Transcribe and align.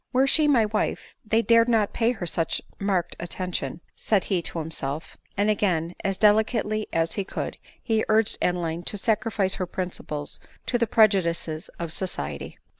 "Were 0.13 0.25
she 0.25 0.47
my 0.47 0.65
wife, 0.65 1.13
they 1.23 1.43
dared 1.43 1.69
not 1.69 1.93
pay 1.93 2.11
her 2.11 2.25
such 2.25 2.59
marked 2.79 3.15
attention," 3.19 3.81
said 3.95 4.25
be 4.29 4.41
to 4.41 4.57
himself; 4.57 5.15
and 5.37 5.47
again, 5.47 5.93
as 6.03 6.17
delicately 6.17 6.87
as 6.91 7.13
he 7.13 7.23
could, 7.23 7.59
he 7.83 8.03
urged 8.09 8.39
Adeline 8.41 8.81
to 8.85 8.97
sacrifice 8.97 9.53
her 9.61 9.67
principles 9.67 10.39
to 10.65 10.79
the 10.79 10.87
pre 10.87 11.07
judices 11.07 11.69
of 11.77 11.93
society. 11.93 12.57